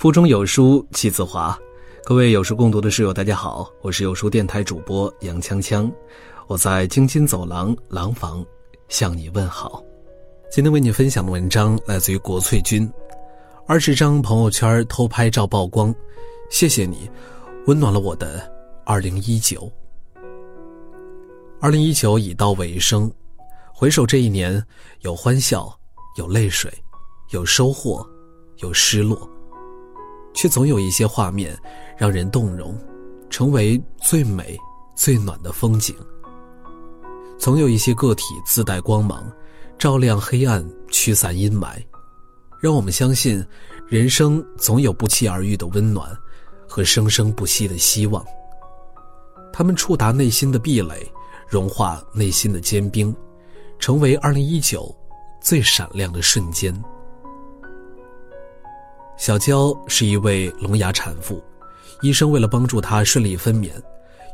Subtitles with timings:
[0.00, 1.54] 腹中有书气自华，
[2.04, 5.92] 各位有书共读的室友，大家好，我是有书电台主播杨锵锵，
[6.46, 8.42] 我在京津走廊廊坊
[8.88, 9.84] 向你问好。
[10.50, 12.90] 今天为你分享的文章来自于国粹君，
[13.66, 15.94] 二十张朋友圈偷拍照曝光，
[16.48, 17.06] 谢谢你，
[17.66, 18.50] 温暖了我的
[18.86, 19.70] 二零一九。
[21.60, 23.12] 二零一九已到尾声，
[23.74, 24.64] 回首这一年，
[25.00, 25.70] 有欢笑，
[26.16, 26.72] 有泪水，
[27.32, 28.02] 有收获，
[28.62, 29.28] 有失落。
[30.32, 31.56] 却总有一些画面
[31.96, 32.76] 让人动容，
[33.28, 34.58] 成为最美、
[34.94, 35.94] 最暖的风景。
[37.38, 39.30] 总有一些个体自带光芒，
[39.78, 41.82] 照亮黑暗，驱散阴霾，
[42.60, 43.44] 让我们相信，
[43.88, 46.14] 人生总有不期而遇的温暖，
[46.68, 48.24] 和生生不息的希望。
[49.52, 51.10] 他们触达内心的壁垒，
[51.48, 53.14] 融化内心的坚冰，
[53.78, 54.94] 成为二零一九
[55.40, 56.72] 最闪亮的瞬间。
[59.20, 61.44] 小娇是一位聋哑产妇，
[62.00, 63.70] 医生为了帮助她顺利分娩，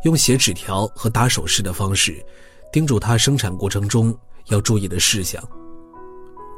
[0.05, 2.25] 用写纸条和打手势的方式，
[2.73, 5.43] 叮嘱她生产过程中要注意的事项。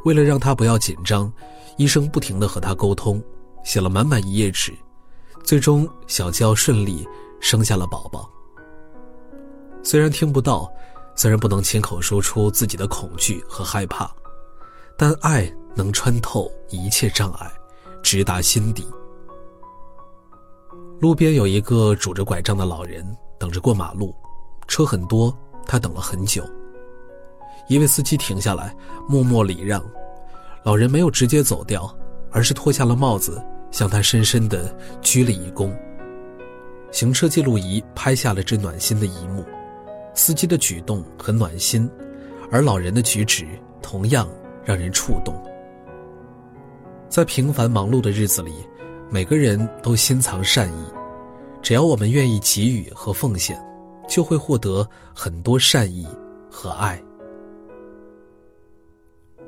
[0.04, 1.32] 为了让她不要紧张，
[1.78, 3.18] 医生不停地和她沟通，
[3.64, 4.74] 写了满满一页纸，
[5.42, 7.08] 最终小娇顺利
[7.40, 8.30] 生下了宝宝。
[9.82, 10.70] 虽然听不到，
[11.16, 14.14] 虽然不能亲口说出自己的恐惧和害怕，
[14.98, 17.50] 但爱能穿透一切障碍。
[18.10, 18.86] 直达心底。
[20.98, 23.06] 路边有一个拄着拐杖的老人
[23.38, 24.14] 等着过马路，
[24.66, 25.30] 车很多，
[25.66, 26.42] 他等了很久。
[27.68, 28.74] 一位司机停下来，
[29.06, 29.84] 默默礼让，
[30.64, 31.94] 老人没有直接走掉，
[32.30, 35.70] 而是脱下了帽子，向他深深的鞠了一躬。
[36.90, 39.44] 行车记录仪拍下了这暖心的一幕，
[40.14, 41.86] 司机的举动很暖心，
[42.50, 43.46] 而老人的举止
[43.82, 44.26] 同样
[44.64, 45.38] 让人触动。
[47.08, 48.52] 在平凡忙碌的日子里，
[49.10, 50.84] 每个人都心藏善意。
[51.62, 53.58] 只要我们愿意给予和奉献，
[54.08, 56.06] 就会获得很多善意
[56.50, 57.02] 和爱。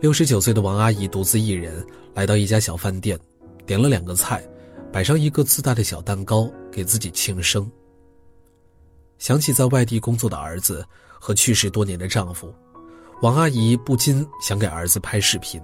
[0.01, 3.19] 六十九岁的王阿姨独自一人来到一家小饭店，
[3.67, 4.43] 点了两个菜，
[4.91, 7.71] 摆上一个自带的小蛋糕，给自己庆生。
[9.19, 10.85] 想起在外地工作的儿子
[11.19, 12.53] 和去世多年的丈夫，
[13.21, 15.61] 王阿姨不禁想给儿子拍视频。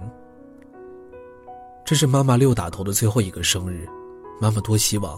[1.87, 3.87] 这是妈妈六打头的最后一个生日，
[4.41, 5.17] 妈妈多希望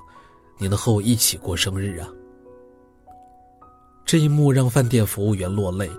[0.59, 2.07] 你能和我一起过生日啊！
[4.05, 5.89] 这一幕让饭店服务员落泪，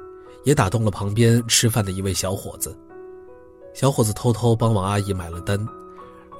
[0.44, 2.78] 也打动了旁边吃饭的一位小伙子。
[3.74, 5.58] 小伙子偷偷帮王阿姨买了单，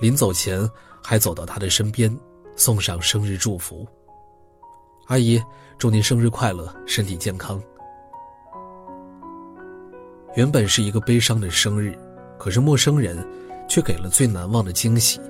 [0.01, 0.65] 临走前
[1.03, 2.17] 还走到她的身边，
[2.55, 3.85] 送上生日祝福
[5.11, 5.43] ：“阿姨，
[5.77, 7.61] 祝您生日快乐，身体健康。”
[10.37, 11.99] 原本是一个悲伤的生日，
[12.39, 13.19] 可是陌生人。
[13.71, 15.21] 却给了最难忘的惊喜。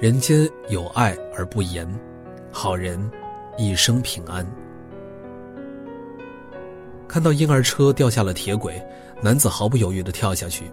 [0.00, 1.86] 人间有爱而不言，
[2.52, 3.10] 好人
[3.58, 4.46] 一生平安。
[7.08, 8.80] 看到婴儿车掉下了铁轨，
[9.20, 10.70] 男子毫不犹豫地跳下去，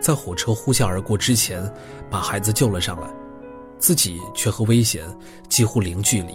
[0.00, 1.72] 在火车呼啸而过之前，
[2.10, 3.08] 把孩子救了上来，
[3.78, 5.06] 自己却和危险
[5.48, 6.34] 几乎零距离。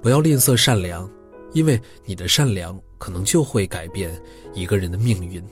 [0.00, 1.10] 不要吝啬善良，
[1.52, 4.10] 因为你的善良可能就会改变
[4.54, 5.44] 一个人的命运。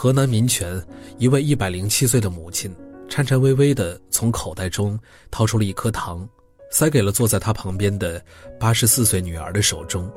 [0.00, 0.82] 河南民权
[1.18, 2.74] 一位一百零七岁的母亲，
[3.06, 4.98] 颤颤巍巍地从口袋中
[5.30, 6.26] 掏出了一颗糖，
[6.70, 8.18] 塞给了坐在她旁边的
[8.58, 10.10] 八十四岁女儿的手中。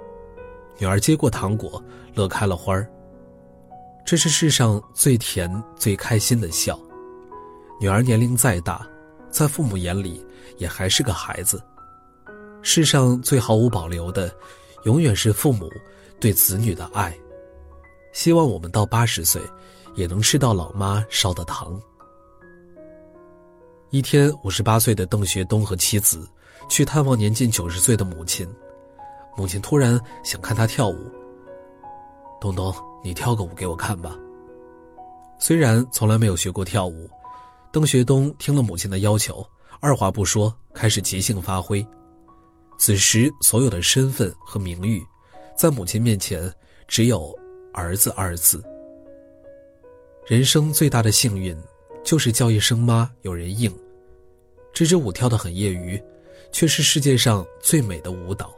[0.78, 1.84] 女儿接过糖果，
[2.16, 2.90] 乐开了花儿。
[4.06, 6.80] 这是世上最甜、最开心的笑。
[7.78, 8.88] 女儿年龄再大，
[9.30, 10.26] 在父母眼里
[10.60, 11.62] 也还是个孩子。
[12.62, 14.34] 世上最毫无保留的，
[14.86, 15.70] 永远是父母
[16.22, 17.14] 对子女的爱。
[18.14, 19.42] 希望我们到八十岁，
[19.96, 21.82] 也能吃到老妈烧的糖。
[23.90, 26.28] 一天，五十八岁的邓学东和妻子
[26.70, 28.48] 去探望年近九十岁的母亲，
[29.36, 31.12] 母亲突然想看他跳舞。
[32.40, 32.74] 东东，
[33.04, 34.16] 你跳个舞给我看吧。
[35.40, 37.10] 虽然从来没有学过跳舞，
[37.72, 39.46] 邓学东听了母亲的要求，
[39.80, 41.86] 二话不说，开始即兴发挥。
[42.78, 45.04] 此时，所有的身份和名誉，
[45.58, 46.52] 在母亲面前
[46.88, 47.34] 只有。
[47.74, 48.64] 儿子二字。
[50.26, 51.58] 人生最大的幸运，
[52.04, 53.74] 就是叫一声妈有人应。
[54.72, 56.02] 这支舞跳得很业余，
[56.52, 58.56] 却是世界上最美的舞蹈。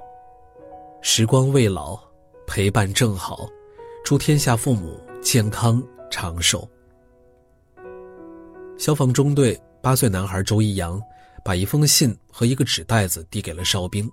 [1.02, 2.00] 时光未老，
[2.46, 3.50] 陪伴正好，
[4.04, 6.68] 祝天下父母健康长寿。
[8.78, 11.02] 消防中队八岁男孩周一阳，
[11.44, 14.10] 把一封信和一个纸袋子递给了哨兵。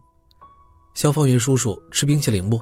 [0.95, 2.61] 消防员叔叔，吃冰淇淋不？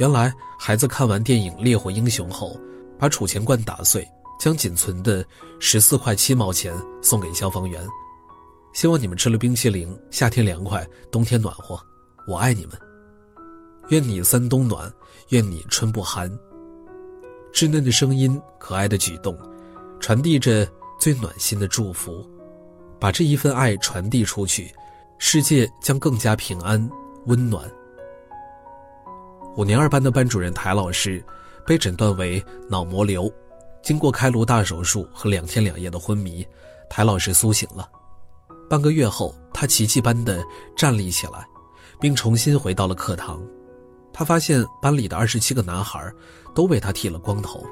[0.00, 2.58] 原来孩子看完电影《烈火英雄》后，
[2.98, 4.08] 把储钱罐打碎，
[4.40, 5.22] 将仅存的
[5.58, 7.86] 十四块七毛钱送给消防员，
[8.72, 11.78] 希望你们吃了冰淇淋，夏天凉快，冬天暖和。
[12.26, 12.72] 我爱你们，
[13.90, 14.90] 愿你三冬暖，
[15.28, 16.30] 愿你春不寒。
[17.52, 19.36] 稚嫩的声音，可爱的举动，
[20.00, 20.66] 传递着
[20.98, 22.26] 最暖心的祝福。
[22.98, 24.72] 把这一份爱传递出去，
[25.18, 26.90] 世界将更加平安
[27.26, 27.70] 温暖。
[29.56, 31.22] 五年二班的班主任台老师，
[31.66, 33.30] 被诊断为脑膜瘤，
[33.82, 36.46] 经过开颅大手术和两天两夜的昏迷，
[36.88, 37.88] 台老师苏醒了。
[38.68, 40.42] 半个月后，他奇迹般的
[40.76, 41.44] 站立起来，
[42.00, 43.42] 并重新回到了课堂。
[44.12, 46.00] 他发现班里的二十七个男孩
[46.54, 47.64] 都为他剃了光头，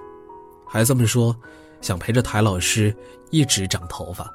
[0.66, 1.34] 孩子们说，
[1.80, 2.94] 想陪着台老师
[3.30, 4.28] 一直长头发。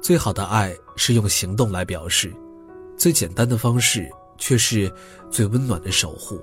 [0.00, 2.32] 最好的爱是用行动来表示，
[2.96, 4.08] 最简单的方式
[4.40, 4.92] 却是
[5.30, 6.42] 最温暖的守护。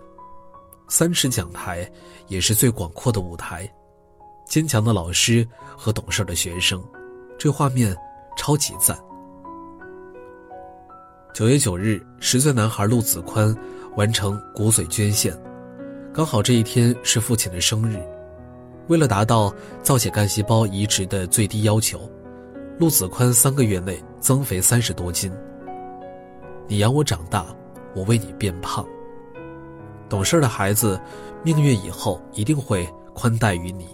[0.88, 1.86] 三尺讲台
[2.30, 3.70] 也是最广阔的舞台，
[4.48, 5.46] 坚强的老师
[5.76, 6.82] 和懂事的学生，
[7.38, 7.94] 这画面
[8.38, 8.98] 超级赞。
[11.34, 13.54] 九月九日，十岁男孩陆子宽
[13.98, 15.38] 完成骨髓捐献，
[16.14, 18.00] 刚好这一天是父亲的生日。
[18.88, 19.54] 为了达到
[19.84, 22.10] 造血干细胞移植的最低要求。
[22.80, 25.32] 陆子宽三个月内增肥三十多斤。
[26.68, 27.48] 你养我长大，
[27.98, 28.86] 我为你变胖。
[30.08, 31.02] 懂事的孩子，
[31.44, 33.88] 命运以后一定会宽待于你。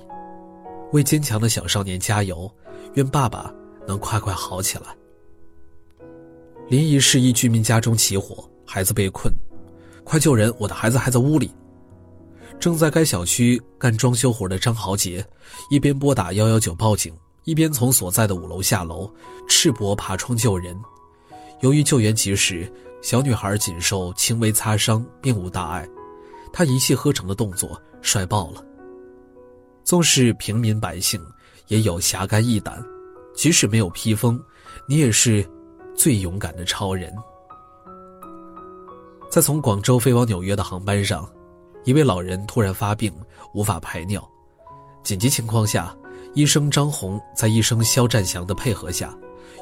[0.91, 2.51] 为坚强的小少年加油，
[2.95, 3.51] 愿爸爸
[3.88, 4.88] 能快快好起来。
[6.67, 9.33] 临沂市一居民家中起火，孩子被困，
[10.03, 10.53] 快救人！
[10.59, 11.50] 我的孩子还在屋里。
[12.59, 15.25] 正在该小区干装修活的张豪杰，
[15.69, 17.13] 一边拨打幺幺九报警。
[17.45, 19.11] 一边从所在的五楼下楼，
[19.50, 20.79] 赤膊爬窗救人。
[21.59, 22.71] 由于救援及时，
[23.03, 25.85] 小女孩仅受轻微擦伤，并无大碍。
[26.53, 28.63] 她一气呵成的动作帅爆了。
[29.83, 31.21] 纵使平民百姓，
[31.67, 32.81] 也有侠肝义胆。
[33.35, 34.41] 即使没有披风，
[34.88, 35.45] 你也是
[35.94, 37.13] 最勇敢的超人。
[39.29, 41.29] 在从广州飞往纽约的航班上，
[41.83, 43.13] 一位老人突然发病，
[43.53, 44.25] 无法排尿。
[45.03, 45.95] 紧急情况下。
[46.35, 49.15] 医生张红在医生肖占祥的配合下，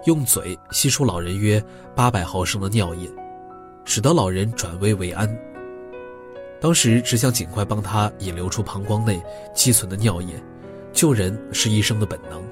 [0.05, 1.61] 用嘴吸出老人约
[1.93, 3.11] 八百毫升的尿液，
[3.85, 5.29] 使得老人转危为安。
[6.59, 9.21] 当时只想尽快帮他引流出膀胱内
[9.53, 10.41] 积存的尿液，
[10.93, 12.43] 救人是医生的本能。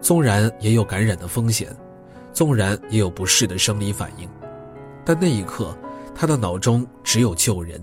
[0.00, 1.74] 纵然也有感染的风险，
[2.32, 4.28] 纵然也有不适的生理反应，
[5.04, 5.76] 但那一刻，
[6.14, 7.82] 他的脑中只有救人。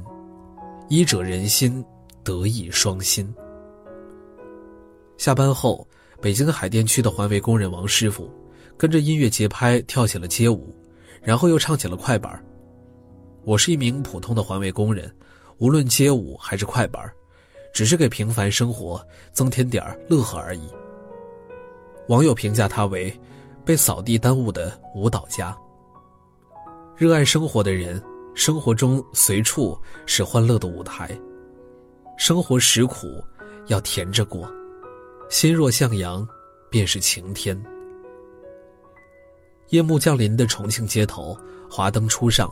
[0.87, 1.83] 医者仁心，
[2.23, 3.33] 德艺双馨。
[5.17, 5.87] 下班后，
[6.21, 8.29] 北京海淀区的环卫工人王师傅，
[8.77, 10.75] 跟着音乐节拍跳起了街舞，
[11.21, 12.43] 然后又唱起了快板
[13.43, 15.13] 我是一名普通的环卫工人，
[15.57, 17.01] 无论街舞还是快板
[17.73, 20.69] 只是给平凡生活增添点乐呵而已。
[22.07, 23.13] 网友评价他为
[23.63, 25.55] 被扫地耽误的舞蹈家。
[26.97, 28.01] 热爱生活的人，
[28.35, 31.09] 生活中随处是欢乐的舞台。
[32.17, 33.23] 生活实苦，
[33.67, 34.51] 要甜着过。
[35.29, 36.27] 心若向阳，
[36.69, 37.57] 便是晴天。
[39.69, 41.37] 夜幕降临的重庆街头，
[41.69, 42.51] 华灯初上，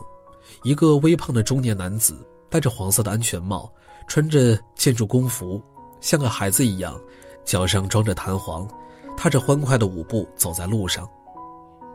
[0.62, 3.70] 一个微胖的中年男子戴着黄色的安全帽，
[4.06, 5.60] 穿着建筑工服，
[6.00, 6.98] 像个孩子一样，
[7.44, 8.68] 脚上装着弹簧，
[9.16, 11.08] 踏着欢快的舞步走在路上。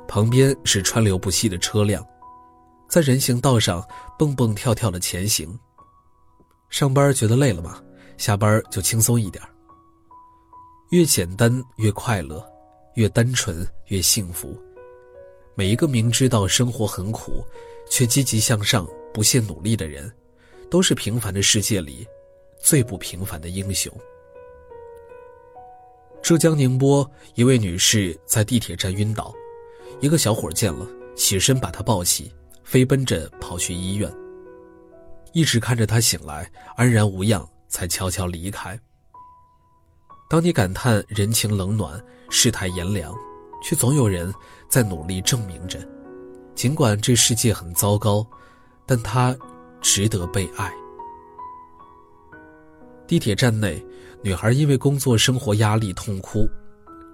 [0.08, 2.06] 旁边是川流不息的车辆，
[2.90, 3.82] 在人行道上
[4.20, 5.58] 蹦蹦跳跳的前行。
[6.70, 7.82] 上班觉得累了吗？
[8.18, 9.42] 下班就轻松一点。
[10.90, 12.46] 越简单越快乐，
[12.96, 14.56] 越单纯越幸福。
[15.56, 17.46] 每一个明知道生活很苦，
[17.90, 20.12] 却积极向上、不懈努力的人，
[20.70, 22.08] 都是平凡的世界里
[22.60, 23.92] 最不平凡的英雄。
[26.24, 29.32] 浙江宁波一位女士在地铁站晕倒，
[30.00, 32.34] 一个小伙见了，起身把她抱起，
[32.64, 34.12] 飞奔着跑去医院。
[35.34, 38.80] 一直看着她醒来安然无恙，才悄悄离开。
[40.30, 43.14] 当你感叹人情冷暖、世态炎凉，
[43.64, 44.32] 却总有人
[44.68, 45.80] 在努力证明着，
[46.54, 48.26] 尽管这世界很糟糕，
[48.86, 49.36] 但他
[49.82, 50.72] 值得被爱。
[53.08, 53.84] 地铁站内，
[54.22, 56.48] 女孩因为工作生活压力痛哭，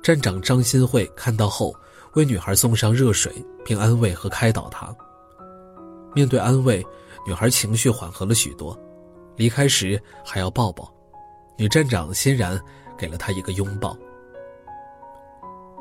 [0.02, 1.74] 站长张新慧看到后，
[2.16, 3.32] 为女孩送上热水，
[3.64, 4.94] 并安慰和开导她。
[6.14, 6.86] 面对安慰，
[7.26, 8.78] 女孩情绪缓和了许多，
[9.36, 10.92] 离开时还要抱抱，
[11.58, 12.60] 女站长欣然。
[13.00, 13.98] 给了他一个拥抱。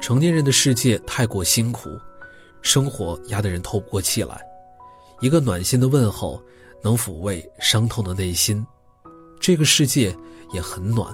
[0.01, 1.91] 成年人的世界太过辛苦，
[2.63, 4.41] 生活压得人透不过气来。
[5.21, 6.41] 一个暖心的问候，
[6.83, 8.65] 能抚慰伤痛的内心。
[9.41, 10.17] 这个世界
[10.53, 11.13] 也很暖，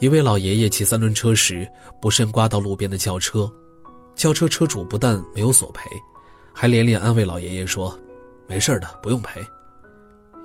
[0.00, 1.68] 一位老爷爷骑三轮车时
[2.00, 3.50] 不慎刮到路边的轿车，
[4.14, 5.88] 轿车车主不但没有索赔，
[6.52, 7.96] 还连连安慰老爷爷说
[8.48, 9.40] ：“没事的，不用赔。”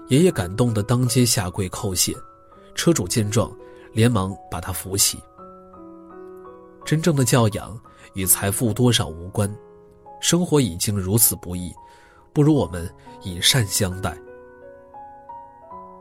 [0.10, 2.14] 爷爷感动的当街下跪叩谢，
[2.76, 3.52] 车主见状，
[3.94, 5.20] 连忙把他扶起。
[6.88, 7.78] 真正的教养
[8.14, 9.54] 与财富多少无关，
[10.22, 11.70] 生活已经如此不易，
[12.32, 12.90] 不如我们
[13.22, 14.18] 以善相待。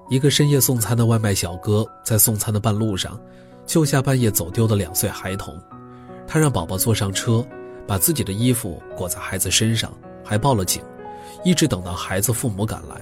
[0.09, 3.21] 一个深夜送餐的外卖小哥在送餐的半路上，
[3.67, 5.61] 救下半夜走丢的两岁孩童，
[6.25, 7.45] 他让宝宝坐上车，
[7.85, 10.81] 把自己的衣服裹在孩子身上，还报了警，
[11.45, 13.01] 一直等到孩子父母赶来。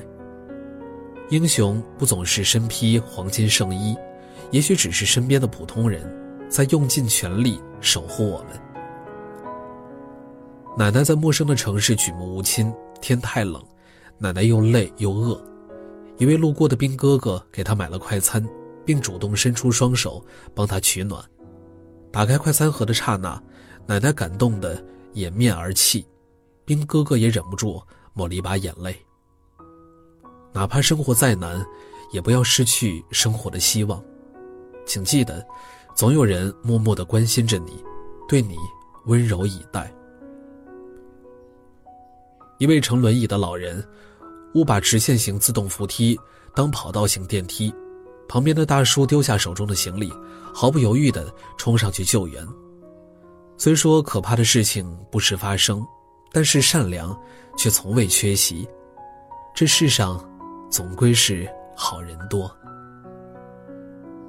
[1.29, 3.95] 英雄不总是身披黄金圣衣，
[4.53, 6.03] 也许只是身边的普通人，
[6.49, 8.61] 在用尽全力守护我们。
[10.77, 13.63] 奶奶在陌生的城市举目无亲，天太冷，
[14.19, 15.41] 奶奶又累又饿。
[16.17, 18.45] 一位路过的兵哥哥给她买了快餐，
[18.85, 20.25] 并主动伸出双手
[20.55, 21.23] 帮她取暖。
[22.11, 23.41] 打开快餐盒的刹那，
[23.87, 26.07] 奶奶感动得掩面而泣，
[26.65, 27.81] 兵哥哥也忍不住
[28.13, 28.97] 抹了一把眼泪。
[30.53, 31.65] 哪怕生活再难，
[32.13, 34.03] 也不要失去生活的希望。
[34.87, 35.45] 请记得，
[35.95, 37.83] 总有人默默的关心着你，
[38.29, 38.57] 对你
[39.07, 39.93] 温柔以待。
[42.59, 43.87] 一位乘轮椅的老人，
[44.55, 46.19] 误把直线型自动扶梯
[46.55, 47.73] 当跑道型电梯，
[48.29, 50.13] 旁边的大叔丢下手中的行李，
[50.53, 52.47] 毫不犹豫地冲上去救援。
[53.57, 55.85] 虽说可怕的事情不时发生，
[56.33, 57.17] 但是善良
[57.57, 58.69] 却从未缺席。
[59.55, 60.23] 这世上。
[60.71, 62.51] 总归是好人多。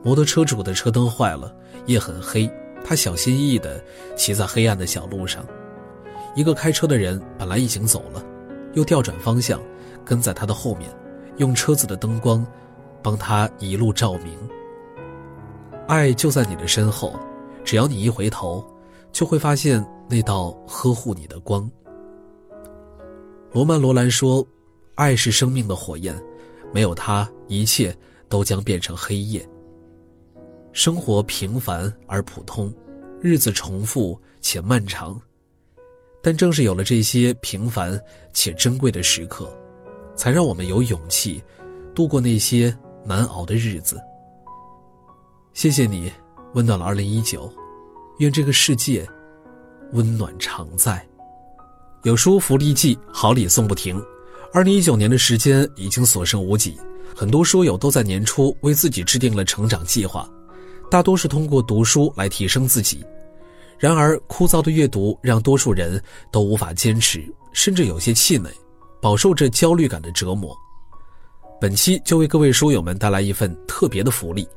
[0.06, 1.52] 摩托车主的车灯坏了，
[1.88, 2.48] 夜很黑，
[2.84, 3.84] 他小心翼翼地
[4.16, 5.44] 骑在黑暗的小路上。
[6.36, 8.24] 一个开车的人本来已经走了，
[8.76, 9.60] 又调转方向，
[10.06, 10.88] 跟在他的后面，
[11.38, 12.46] 用车子的灯光
[13.02, 14.38] 帮他一路照明。
[15.88, 17.20] 爱就在你的身后，
[17.64, 18.64] 只要你一回头，
[19.12, 21.68] 就会发现那道呵护你的光。
[23.54, 24.46] 罗曼·罗兰说
[24.94, 26.16] ：“爱是生命的火焰。”
[26.72, 27.96] 没有他，一切
[28.30, 29.44] 都将变成黑夜。
[30.76, 32.72] 生活平凡而普通，
[33.22, 35.18] 日子重复且漫长，
[36.22, 37.98] 但正是有了这些平凡
[38.34, 39.50] 且珍贵的时刻，
[40.18, 41.42] 才让我们有勇气
[41.96, 43.98] 度过那些难熬的日子。
[45.54, 46.12] 谢谢你，
[46.56, 47.50] 温暖了二零一九，
[48.20, 49.08] 愿这个世界
[49.94, 51.08] 温暖常在。
[52.04, 54.04] 有书福利季，好礼送不停。
[54.52, 56.78] 二零一九年的时间已经所剩无几，
[57.16, 60.30] 很多书友都在年初为自己制定了成长计划，
[60.90, 63.04] 大多是通过读书来提升自己。
[63.78, 66.02] 然而，枯燥的阅读让多数人
[66.32, 68.50] 都无法坚持，甚至有些气馁，
[69.02, 70.56] 饱受着焦虑感的折磨。
[71.60, 74.48] 本期就为各位书友们带来一份特别的福利：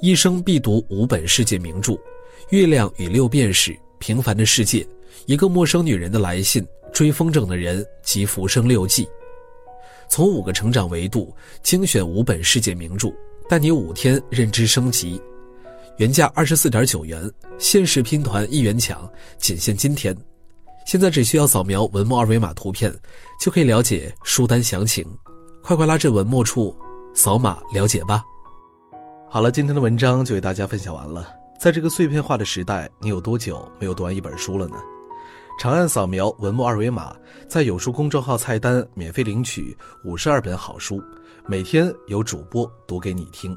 [0.00, 1.92] 一生必读五本世界名著，
[2.48, 4.80] 《月亮与六便士》《平凡的世界》
[5.26, 6.62] 《一个陌生女人的来信》
[6.92, 9.04] 《追风筝的人》及《浮生六记》。
[10.08, 13.12] 从五个成长维度精选五本世界名著，
[13.48, 15.20] 带你五天认知升级。
[15.96, 19.08] 原价二十四点九元，限时拼团一元抢，
[19.38, 20.16] 仅限今天。
[20.84, 22.92] 现在只需要扫描文末二维码图片，
[23.40, 25.06] 就可以了解书单详情。
[25.62, 26.76] 快快拉至文末处，
[27.14, 28.24] 扫码了解吧。
[29.30, 31.32] 好了，今天的文章就为大家分享完了。
[31.60, 34.76] 在这个碎片化的时代，你有多久没有读完一本书了呢？
[35.60, 37.14] 长按扫描文末二维码，
[37.48, 41.00] 在有书公众号菜单免费领取五十二本好书，
[41.46, 43.56] 每天有主播读给你听。